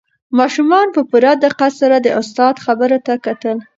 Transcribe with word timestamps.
ماشومانو 0.37 0.93
په 0.95 1.01
پوره 1.09 1.31
دقت 1.45 1.71
سره 1.81 1.95
د 2.01 2.07
استاد 2.21 2.55
خبرو 2.65 2.97
ته 3.05 3.13
کتل. 3.25 3.57